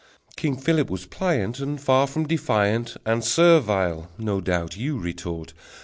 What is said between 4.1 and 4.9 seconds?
no doubt